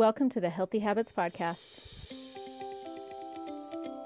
[0.00, 1.78] Welcome to the Healthy Habits Podcast.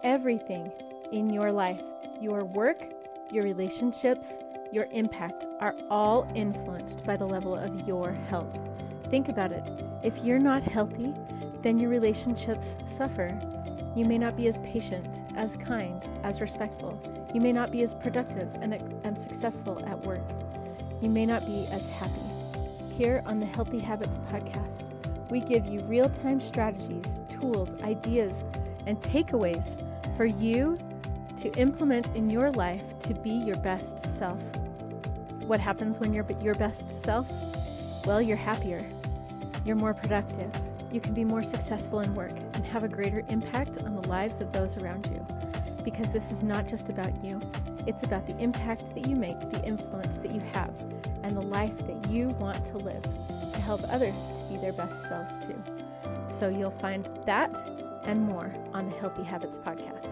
[0.03, 0.73] Everything
[1.13, 1.81] in your life,
[2.21, 2.83] your work,
[3.31, 4.27] your relationships,
[4.73, 8.59] your impact are all influenced by the level of your health.
[9.09, 9.63] Think about it.
[10.03, 11.15] If you're not healthy,
[11.63, 13.29] then your relationships suffer.
[13.95, 16.99] You may not be as patient, as kind, as respectful.
[17.33, 20.29] You may not be as productive and, and successful at work.
[21.01, 22.99] You may not be as happy.
[22.99, 24.94] Here on the Healthy Habits Podcast,
[25.31, 27.05] we give you real time strategies,
[27.41, 28.33] tools, ideas,
[28.87, 29.65] and takeaways
[30.17, 30.79] for you
[31.41, 34.39] to implement in your life to be your best self.
[35.47, 37.27] What happens when you're your best self?
[38.07, 38.81] Well, you're happier,
[39.65, 40.51] you're more productive,
[40.93, 44.41] you can be more successful in work, and have a greater impact on the lives
[44.41, 45.27] of those around you.
[45.85, 47.41] Because this is not just about you,
[47.87, 50.75] it's about the impact that you make, the influence that you have,
[51.23, 53.03] and the life that you want to live
[53.53, 54.15] to help others
[54.55, 55.63] be their best selves too.
[56.39, 57.51] So you'll find that
[58.05, 60.05] and more on the Healthy Habits Podcast.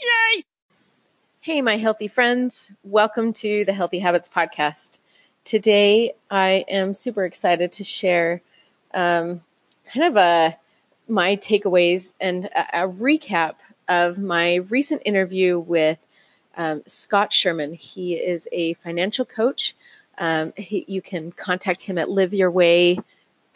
[0.00, 0.44] Yay!
[1.40, 2.72] Hey, my healthy friends.
[2.82, 4.98] Welcome to the Healthy Habits Podcast.
[5.44, 8.40] Today, I am super excited to share
[8.92, 9.42] um,
[9.92, 10.56] kind of a
[11.06, 13.54] my takeaways and a, a, recap
[13.88, 15.98] of my recent interview with
[16.56, 17.74] um, Scott Sherman.
[17.74, 19.74] He is a financial coach
[20.20, 22.98] um, he, you can contact him at Live Your Way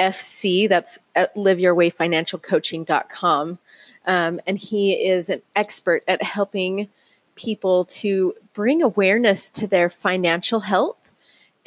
[0.01, 0.69] FC.
[0.69, 3.59] That's at liveyourwayfinancialcoaching.com.
[4.07, 6.89] Um, and he is an expert at helping
[7.37, 11.11] people to bring awareness to their financial health.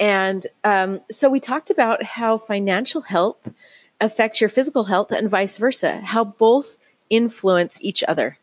[0.00, 3.52] And um, so we talked about how financial health
[4.00, 6.76] affects your physical health and vice versa, how both
[7.10, 8.38] influence each other.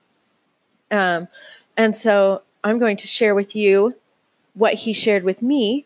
[0.92, 1.30] Um,
[1.78, 3.95] and so I'm going to share with you
[4.53, 5.86] what he shared with me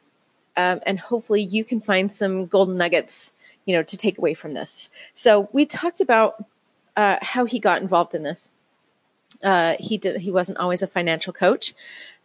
[0.59, 3.33] um, and hopefully you can find some golden nuggets,
[3.65, 4.89] you know, to take away from this.
[5.13, 6.43] So we talked about
[6.97, 8.49] uh, how he got involved in this.
[9.41, 10.19] Uh, he did.
[10.19, 11.73] He wasn't always a financial coach.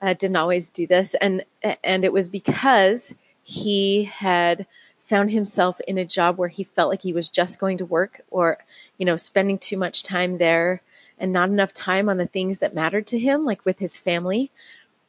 [0.02, 1.44] Uh, didn't always do this, and
[1.84, 3.14] and it was because
[3.44, 4.66] he had
[4.98, 8.22] found himself in a job where he felt like he was just going to work,
[8.30, 8.58] or
[8.98, 10.82] you know, spending too much time there
[11.20, 14.50] and not enough time on the things that mattered to him, like with his family.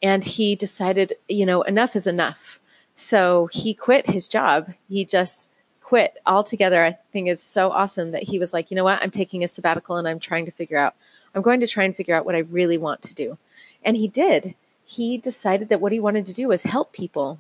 [0.04, 2.60] And he decided, you know, enough is enough.
[2.96, 4.74] So he quit his job.
[4.90, 5.50] He just
[5.82, 6.84] quit altogether.
[6.84, 9.02] I think it's so awesome that he was like, you know what?
[9.02, 10.96] I'm taking a sabbatical and I'm trying to figure out,
[11.36, 13.38] I'm going to try and figure out what I really want to do.
[13.84, 14.56] And he did.
[14.86, 17.40] He decided that what he wanted to do was help people.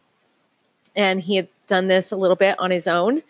[0.95, 3.23] And he had done this a little bit on his own,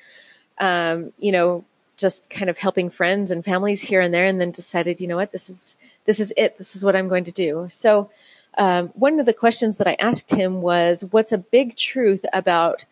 [0.60, 1.64] um, you know,
[1.98, 5.16] just kind of helping friends and families here and there, and then decided, you know
[5.16, 6.58] what, this is this is it.
[6.58, 7.68] This is what I'm going to do.
[7.70, 8.10] So
[8.58, 12.86] um, one of the questions that I asked him was, What's a big truth about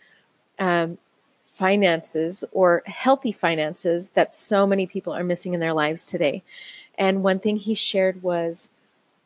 [0.60, 0.98] um,
[1.46, 6.44] finances or healthy finances that so many people are missing in their lives today?
[6.98, 8.70] And one thing he shared was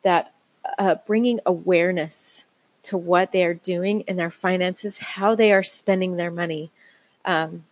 [0.02, 0.32] that
[0.78, 2.46] uh, bringing awareness
[2.82, 6.70] to what they are doing in their finances, how they are spending their money,
[7.24, 7.64] um,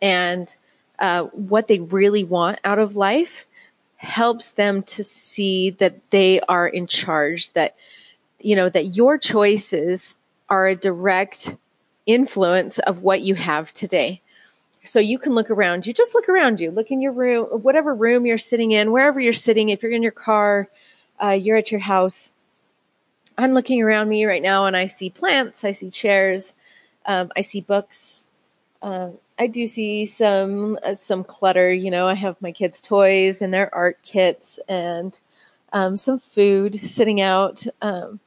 [0.00, 0.56] and
[0.98, 3.44] uh, what they really want out of life
[4.06, 7.74] helps them to see that they are in charge, that,
[8.40, 10.16] you know, that your choices
[10.48, 11.56] are a direct
[12.06, 14.22] influence of what you have today.
[14.84, 17.92] So you can look around you, just look around you, look in your room, whatever
[17.92, 20.68] room you're sitting in, wherever you're sitting, if you're in your car,
[21.20, 22.32] uh, you're at your house.
[23.36, 26.54] I'm looking around me right now and I see plants, I see chairs,
[27.04, 28.25] um, I see books,
[28.86, 31.74] um, I do see some uh, some clutter.
[31.74, 35.18] You know, I have my kids' toys and their art kits and
[35.72, 38.20] um, some food sitting out um,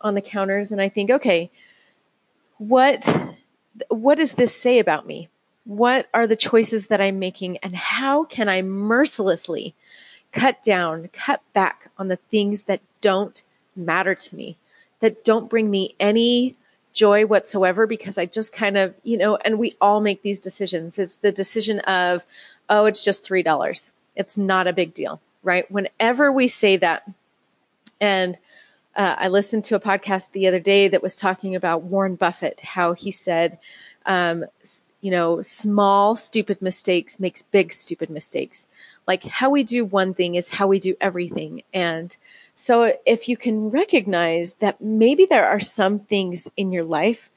[0.00, 1.48] on the counters, and I think, okay,
[2.58, 3.08] what
[3.88, 5.28] what does this say about me?
[5.64, 9.76] What are the choices that I'm making, and how can I mercilessly
[10.32, 13.40] cut down, cut back on the things that don't
[13.76, 14.56] matter to me,
[14.98, 16.56] that don't bring me any
[16.92, 20.98] joy whatsoever because I just kind of, you know, and we all make these decisions.
[20.98, 22.24] It's the decision of,
[22.68, 23.92] oh, it's just $3.
[24.16, 25.70] It's not a big deal, right?
[25.70, 27.08] Whenever we say that,
[28.00, 28.38] and
[28.96, 32.60] uh, I listened to a podcast the other day that was talking about Warren Buffett,
[32.60, 33.58] how he said,
[34.06, 34.44] um,
[35.00, 38.66] you know, small, stupid mistakes makes big, stupid mistakes.
[39.06, 41.62] Like how we do one thing is how we do everything.
[41.72, 42.14] And
[42.60, 47.30] so if you can recognize that maybe there are some things in your life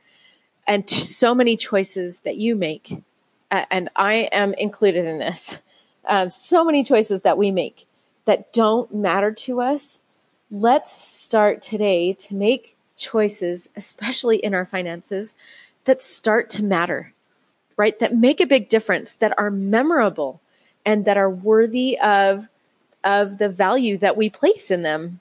[0.67, 3.01] and so many choices that you make,
[3.49, 5.59] and I am included in this,
[6.05, 7.87] um, so many choices that we make
[8.25, 10.01] that don't matter to us,
[10.51, 15.35] let's start today to make choices, especially in our finances,
[15.85, 17.13] that start to matter.
[17.77, 17.97] right?
[17.99, 20.41] That make a big difference, that are memorable
[20.85, 22.47] and that are worthy of,
[23.03, 25.19] of the value that we place in them.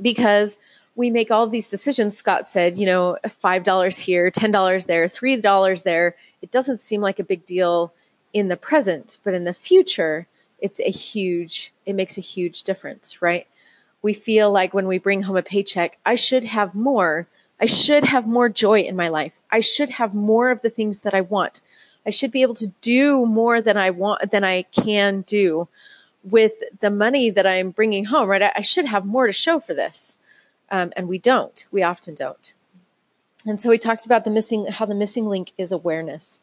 [0.00, 0.58] Because
[0.96, 2.16] we make all of these decisions.
[2.16, 6.16] Scott said, you know, $5 here, $10 there, $3 there.
[6.42, 7.92] It doesn't seem like a big deal
[8.32, 10.26] in the present, but in the future,
[10.58, 13.46] it's a huge, it makes a huge difference, right?
[14.02, 17.26] We feel like when we bring home a paycheck, I should have more.
[17.60, 19.38] I should have more joy in my life.
[19.50, 21.60] I should have more of the things that I want.
[22.06, 25.68] I should be able to do more than I want, than I can do
[26.28, 28.42] with the money that I'm bringing home, right?
[28.42, 30.16] I, I should have more to show for this.
[30.70, 31.64] Um, and we don't.
[31.70, 32.52] We often don't.
[33.46, 36.40] And so he talks about the missing, how the missing link is awareness.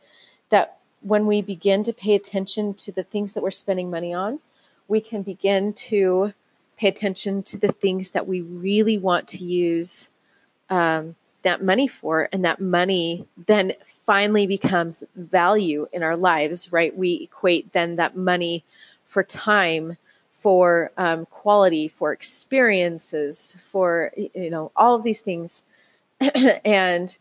[0.49, 4.39] That when we begin to pay attention to the things that we're spending money on,
[4.87, 6.33] we can begin to
[6.77, 10.09] pay attention to the things that we really want to use
[10.69, 12.29] um, that money for.
[12.31, 16.95] And that money then finally becomes value in our lives, right?
[16.95, 18.63] We equate then that money
[19.13, 19.97] for time
[20.33, 25.63] for um, quality, for experiences, for you know all of these things,
[26.65, 27.17] and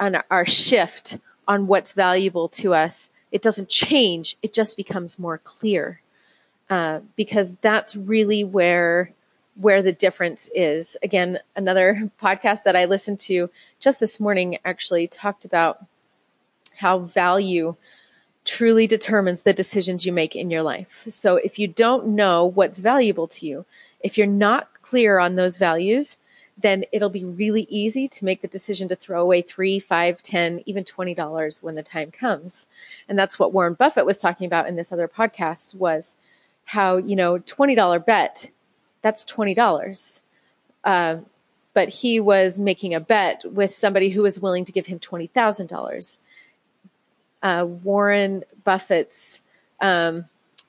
[0.00, 4.36] on our shift on what's valuable to us, it doesn't change.
[4.42, 6.00] It just becomes more clear
[6.68, 9.12] uh, because that's really where
[9.54, 10.96] where the difference is.
[11.02, 15.84] Again, another podcast that I listened to just this morning actually talked about
[16.74, 17.76] how value
[18.46, 21.04] truly determines the decisions you make in your life.
[21.08, 23.64] So if you don't know what's valuable to you,
[24.00, 26.16] if you're not clear on those values,
[26.58, 30.62] then it'll be really easy to make the decision to throw away three, five, ten,
[30.64, 32.66] even twenty dollars when the time comes.
[33.08, 36.14] And that's what Warren Buffett was talking about in this other podcast was
[36.64, 38.50] how, you know, twenty dollar bet,
[39.02, 40.22] that's twenty dollars.
[40.82, 41.18] Uh,
[41.74, 45.26] but he was making a bet with somebody who was willing to give him twenty
[45.26, 46.18] thousand dollars
[47.42, 49.40] uh, Warren Buffett's
[49.80, 50.26] um,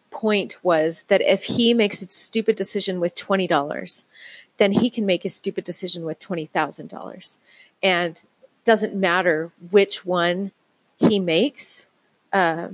[0.10, 4.06] point was that if he makes a stupid decision with twenty dollars,
[4.58, 7.40] then he can make a stupid decision with twenty thousand dollars,
[7.82, 8.22] and
[8.64, 10.52] doesn't matter which one
[10.98, 11.88] he makes.
[12.34, 12.70] Uh,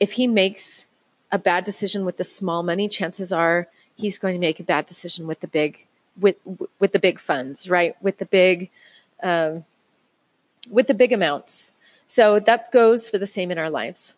[0.00, 0.86] if he makes
[1.30, 4.86] a bad decision with the small money, chances are he's going to make a bad
[4.86, 5.86] decision with the big
[6.18, 6.36] with
[6.78, 7.96] with the big funds, right?
[8.02, 8.70] With the big
[9.22, 9.64] um,
[10.70, 11.72] with the big amounts.
[12.08, 14.16] So that goes for the same in our lives.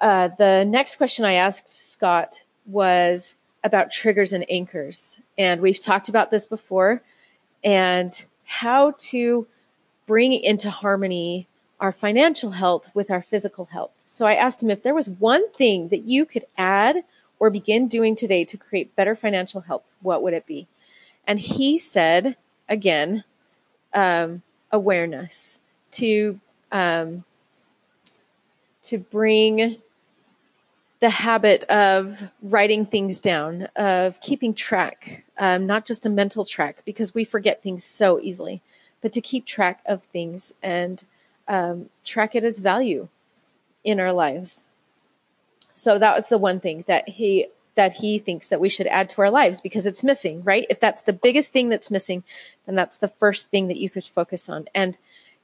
[0.00, 5.20] Uh, the next question I asked Scott was about triggers and anchors.
[5.36, 7.02] And we've talked about this before
[7.62, 9.46] and how to
[10.06, 11.46] bring into harmony
[11.78, 13.92] our financial health with our physical health.
[14.04, 17.04] So I asked him if there was one thing that you could add
[17.38, 20.66] or begin doing today to create better financial health, what would it be?
[21.26, 22.36] And he said,
[22.68, 23.24] again,
[23.92, 24.42] um,
[24.72, 25.60] awareness
[25.92, 26.40] to
[26.72, 27.24] um,
[28.82, 29.78] to bring
[31.00, 36.82] the habit of writing things down, of keeping track, um, not just a mental track,
[36.84, 38.60] because we forget things so easily,
[39.00, 41.04] but to keep track of things and
[41.46, 43.08] um, track it as value
[43.84, 44.64] in our lives.
[45.74, 49.08] So that was the one thing that he that he thinks that we should add
[49.08, 50.66] to our lives because it's missing, right?
[50.68, 52.24] If that's the biggest thing that's missing,
[52.66, 54.66] then that's the first thing that you could focus on.
[54.74, 54.98] And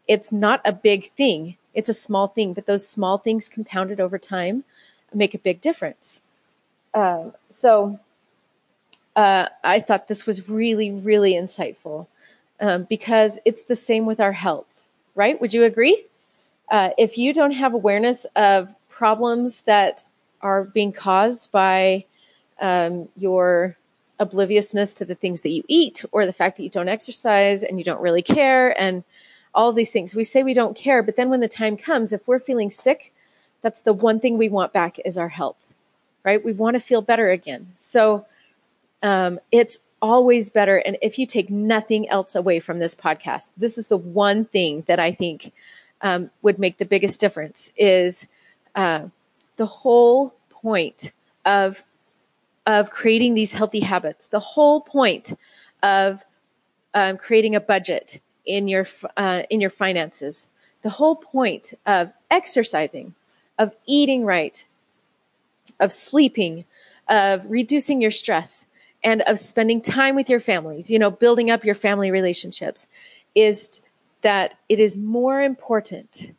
[0.06, 1.56] it's not a big thing.
[1.72, 4.64] It's a small thing, but those small things compounded over time
[5.12, 6.22] make a big difference.
[6.92, 7.98] Uh, so
[9.16, 12.06] uh, I thought this was really, really insightful
[12.60, 15.40] um, because it's the same with our health, right?
[15.40, 16.04] Would you agree?
[16.68, 20.04] Uh, if you don't have awareness of problems that
[20.40, 22.04] are being caused by
[22.60, 23.76] um, your
[24.20, 27.78] obliviousness to the things that you eat or the fact that you don't exercise and
[27.78, 29.02] you don't really care and
[29.54, 30.14] all these things.
[30.14, 33.12] We say we don't care, but then when the time comes, if we're feeling sick,
[33.62, 35.74] that's the one thing we want back is our health,
[36.24, 36.44] right?
[36.44, 37.72] We want to feel better again.
[37.76, 38.26] So
[39.02, 40.76] um, it's always better.
[40.76, 44.82] And if you take nothing else away from this podcast, this is the one thing
[44.86, 45.52] that I think
[46.02, 48.26] um, would make the biggest difference is
[48.74, 49.08] uh,
[49.56, 51.12] the whole point
[51.44, 51.84] of
[52.66, 54.28] of creating these healthy habits.
[54.28, 55.38] The whole point
[55.82, 56.24] of
[56.94, 58.86] um, creating a budget in your
[59.16, 60.48] uh, in your finances.
[60.82, 63.14] The whole point of exercising,
[63.58, 64.66] of eating right,
[65.80, 66.64] of sleeping,
[67.08, 68.66] of reducing your stress,
[69.02, 72.88] and of spending time with your families, you know, building up your family relationships,
[73.34, 73.80] is
[74.22, 76.32] that it is more important,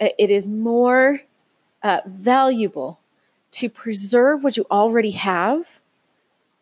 [0.00, 1.20] uh, it is more
[1.82, 2.98] uh, valuable
[3.52, 5.80] to preserve what you already have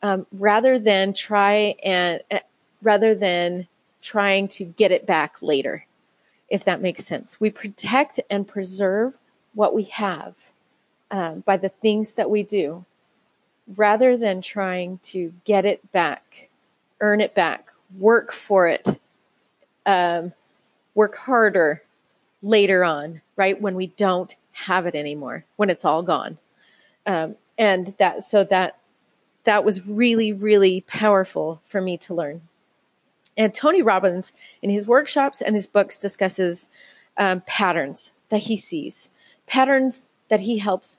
[0.03, 2.39] um, rather than try and uh,
[2.83, 3.67] rather than
[4.01, 5.87] trying to get it back later,
[6.49, 7.41] if that makes sense.
[7.41, 9.19] We protect and preserve
[9.55, 10.51] what we have
[11.11, 12.85] um, by the things that we do
[13.77, 16.49] rather than trying to get it back,
[17.01, 18.87] earn it back, work for it,
[19.87, 20.33] um,
[20.95, 21.83] work harder
[22.43, 23.61] later on, right?
[23.61, 26.39] When we don't have it anymore, when it's all gone.
[27.07, 28.79] Um, and that, so that,
[29.45, 32.43] that was really, really powerful for me to learn.
[33.41, 36.69] And Tony Robbins, in his workshops and his books, discusses
[37.17, 39.09] um, patterns that he sees,
[39.47, 40.99] patterns that he helps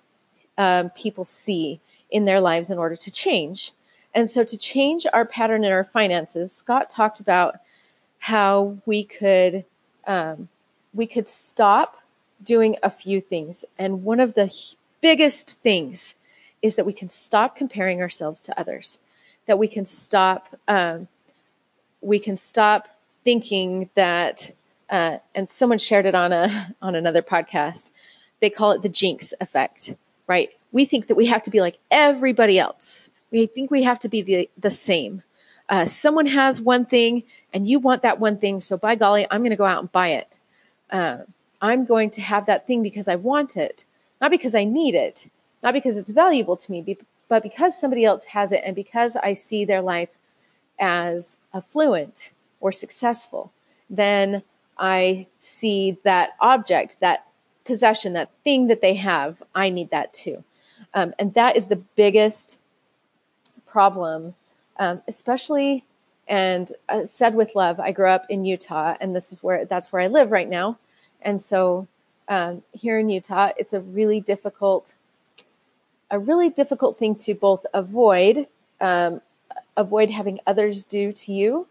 [0.58, 1.80] um, people see
[2.10, 3.74] in their lives in order to change.
[4.16, 7.58] And so, to change our pattern in our finances, Scott talked about
[8.18, 9.64] how we could
[10.08, 10.50] um,
[10.96, 11.98] we could stop
[12.42, 13.66] doing a few things.
[13.78, 14.52] And one of the
[15.00, 16.16] biggest things
[16.64, 19.00] is that we can stop comparing ourselves to others.
[19.46, 21.08] That we can stop um,
[22.02, 22.88] we can stop
[23.24, 24.52] thinking that.
[24.90, 27.92] Uh, and someone shared it on a on another podcast.
[28.42, 29.96] They call it the jinx effect,
[30.28, 30.50] right?
[30.72, 33.10] We think that we have to be like everybody else.
[33.32, 35.24] We think we have to be the the same.
[35.70, 39.40] Uh, someone has one thing and you want that one thing, so by golly, I'm
[39.42, 40.38] going to go out and buy it.
[40.90, 41.20] Uh,
[41.62, 43.86] I'm going to have that thing because I want it,
[44.20, 45.30] not because I need it,
[45.64, 46.98] not because it's valuable to me,
[47.30, 50.10] but because somebody else has it and because I see their life
[50.82, 53.54] as affluent or successful,
[53.90, 54.44] then
[54.78, 57.26] I see that object, that
[57.64, 60.44] possession, that thing that they have, I need that too.
[60.94, 62.60] Um, and that is the biggest
[63.66, 64.34] problem,
[64.78, 65.86] um, especially
[66.28, 67.80] and uh, said with love.
[67.80, 70.78] I grew up in Utah, and this is where that's where I live right now.
[71.22, 71.88] And so
[72.28, 74.96] um, here in Utah, it's a really difficult,
[76.10, 78.48] a really difficult thing to both avoid,
[78.80, 79.22] um,
[79.78, 81.68] avoid having others do to you,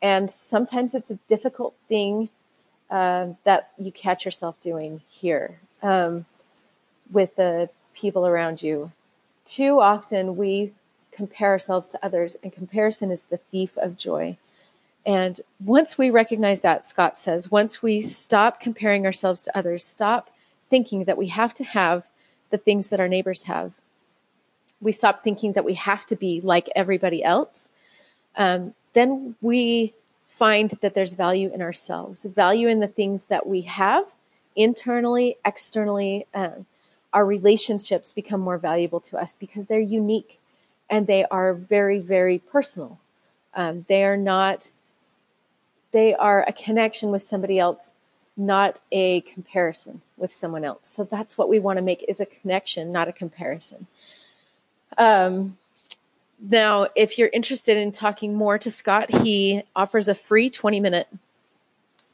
[0.00, 2.28] and sometimes it's a difficult thing
[2.90, 6.26] um, that you catch yourself doing here um,
[7.10, 8.92] with the people around you.
[9.44, 10.72] Too often we
[11.10, 14.36] compare ourselves to others, and comparison is the thief of joy.
[15.04, 20.30] And once we recognize that, Scott says, once we stop comparing ourselves to others, stop
[20.70, 22.06] thinking that we have to have
[22.50, 23.80] the things that our neighbors have,
[24.82, 27.70] we stop thinking that we have to be like everybody else,
[28.36, 29.94] um, then we
[30.26, 34.12] find that there's value in ourselves, value in the things that we have
[34.56, 36.26] internally, externally.
[36.34, 36.66] Um,
[37.12, 40.40] our relationships become more valuable to us because they're unique
[40.90, 42.98] and they are very, very personal.
[43.54, 44.70] Um, they are not
[45.92, 47.92] they are a connection with somebody else,
[48.36, 50.88] not a comparison with someone else.
[50.88, 53.86] So that's what we want to make is a connection, not a comparison.
[54.98, 55.58] Um,
[56.40, 61.08] now, if you're interested in talking more to Scott, he offers a free 20 minute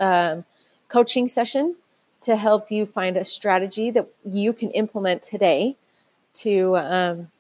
[0.00, 0.44] um,
[0.88, 1.76] coaching session
[2.20, 5.76] to help you find a strategy that you can implement today
[6.34, 7.30] to um,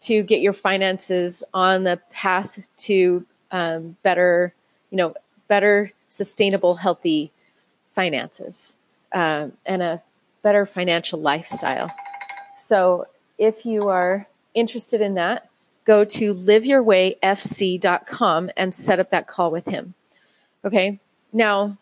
[0.00, 4.54] to get your finances on the path to um, better,
[4.90, 5.14] you know,
[5.46, 7.30] better, sustainable, healthy
[7.92, 8.74] finances
[9.12, 10.02] um, and a
[10.42, 11.90] better financial lifestyle.
[12.56, 13.06] So
[13.38, 15.48] if you are interested in that,
[15.84, 19.94] go to liveyourwayfc.com and set up that call with him.
[20.64, 21.00] Okay.
[21.32, 21.76] Now,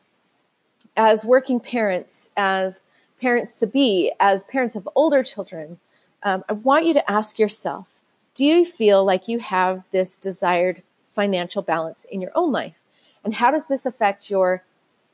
[0.96, 2.82] as working parents, as
[3.20, 5.78] parents to be, as parents of older children,
[6.22, 8.02] um, I want you to ask yourself
[8.34, 12.84] do you feel like you have this desired financial balance in your own life?
[13.24, 14.62] And how does this affect your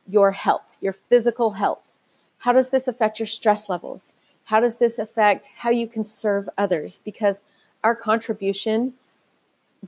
[0.06, 1.96] your health, your physical health?
[2.38, 4.12] How does this affect your stress levels?
[4.44, 7.00] How does this affect how you can serve others?
[7.04, 7.42] Because
[7.82, 8.94] our contribution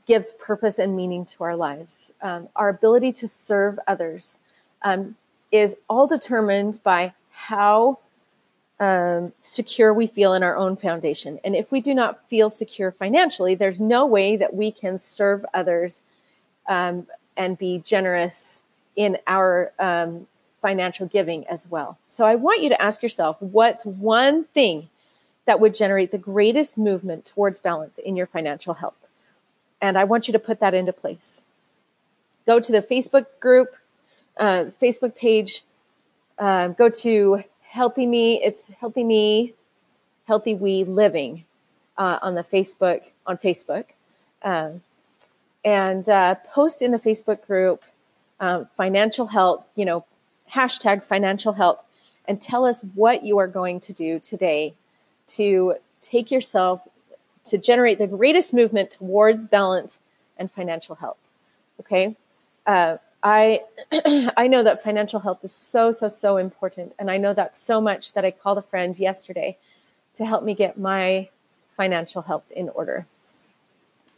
[0.07, 2.13] gives purpose and meaning to our lives.
[2.21, 4.41] Um, our ability to serve others
[4.83, 5.17] um,
[5.51, 7.99] is all determined by how
[8.79, 11.41] um, secure we feel in our own foundation.
[11.45, 15.47] And if we do not feel secure financially, there's no way that we can serve
[15.55, 16.03] others
[16.69, 18.63] um, and be generous
[18.95, 20.27] in our um,
[20.61, 21.99] financial giving as well.
[22.07, 24.89] So I want you to ask yourself what's one thing
[25.45, 28.97] that would generate the greatest movement towards balance in your financial health?
[29.81, 31.43] And I want you to put that into place.
[32.47, 33.77] Go to the Facebook group,
[34.37, 35.63] uh, Facebook page,
[36.39, 38.43] uh, go to Healthy Me.
[38.43, 39.55] It's Healthy Me,
[40.27, 41.45] Healthy We Living
[41.99, 43.87] uh, on the Facebook on Facebook.
[44.43, 44.83] Um,
[45.65, 47.83] and uh, post in the Facebook group
[48.39, 50.05] um, financial health, you know,
[50.53, 51.83] hashtag financial health,
[52.27, 54.75] and tell us what you are going to do today
[55.29, 56.87] to take yourself
[57.45, 60.01] to generate the greatest movement towards balance
[60.37, 61.19] and financial health.
[61.81, 62.17] Okay.
[62.67, 63.63] Uh, I
[64.37, 67.81] I know that financial health is so so so important, and I know that so
[67.81, 69.57] much that I called a friend yesterday
[70.15, 71.29] to help me get my
[71.77, 73.07] financial health in order.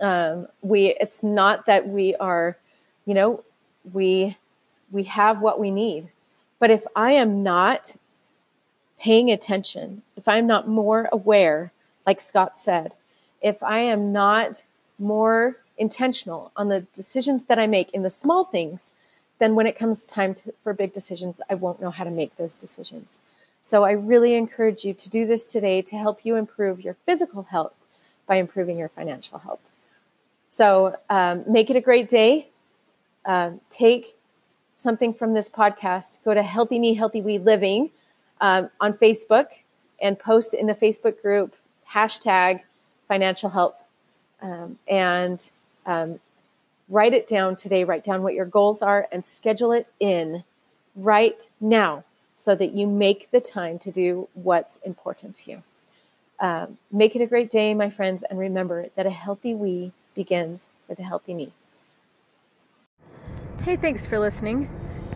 [0.00, 2.56] Um, we it's not that we are,
[3.04, 3.44] you know,
[3.92, 4.36] we
[4.90, 6.10] we have what we need,
[6.58, 7.94] but if I am not
[8.98, 11.72] paying attention, if I'm not more aware,
[12.06, 12.94] like Scott said,
[13.40, 14.64] if I am not
[14.98, 18.92] more intentional on the decisions that I make in the small things,
[19.38, 22.36] then when it comes time to, for big decisions, I won't know how to make
[22.36, 23.20] those decisions.
[23.60, 27.44] So I really encourage you to do this today to help you improve your physical
[27.44, 27.74] health
[28.26, 29.60] by improving your financial health.
[30.48, 32.48] So um, make it a great day.
[33.24, 34.16] Uh, take
[34.78, 36.22] something from this podcast.
[36.24, 37.90] Go to Healthy Me, Healthy We Living
[38.40, 39.48] um, on Facebook
[40.00, 41.54] and post in the Facebook group
[41.92, 42.60] hashtag
[43.08, 43.84] financial health
[44.40, 45.50] um, and
[45.84, 46.20] um,
[46.88, 47.82] write it down today.
[47.82, 50.44] Write down what your goals are and schedule it in
[50.94, 52.04] right now
[52.36, 55.62] so that you make the time to do what's important to you.
[56.38, 60.68] Um, make it a great day, my friends, and remember that a healthy we begins
[60.86, 61.52] with a healthy me.
[63.68, 64.66] Hey, thanks for listening.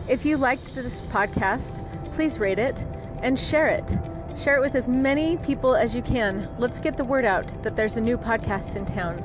[0.07, 1.83] If you liked this podcast,
[2.13, 2.85] please rate it
[3.23, 3.97] and share it.
[4.37, 6.47] Share it with as many people as you can.
[6.59, 9.17] Let's get the word out that there's a new podcast in town.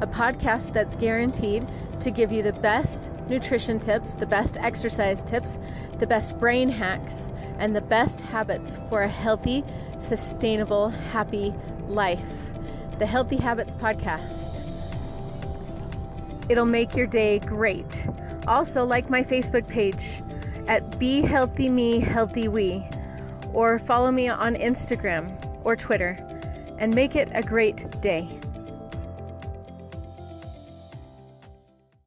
[0.00, 1.66] A podcast that's guaranteed
[2.00, 5.58] to give you the best nutrition tips, the best exercise tips,
[5.98, 9.64] the best brain hacks, and the best habits for a healthy,
[9.98, 11.52] sustainable, happy
[11.88, 12.22] life.
[13.00, 14.62] The Healthy Habits Podcast.
[16.48, 18.06] It'll make your day great.
[18.48, 20.22] Also, like my Facebook page
[20.68, 22.88] at Be Healthy Me, Healthy We
[23.52, 25.30] or follow me on Instagram
[25.64, 26.16] or Twitter
[26.78, 28.26] and make it a great day.